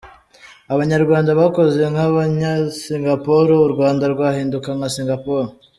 [0.73, 5.47] Abanyarwanda bakoze nk’Abanyasingapore, u Rwanda rwahinduka nka Singapore.